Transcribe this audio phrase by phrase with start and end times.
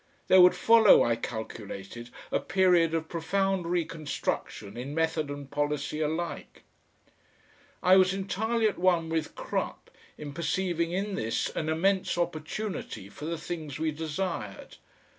[0.29, 6.63] There would follow, I calculated, a period of profound reconstruction in method and policy alike.
[7.83, 13.25] I was entirely at one with Crupp in perceiving in this an immense opportunity for
[13.25, 14.77] the things we desired.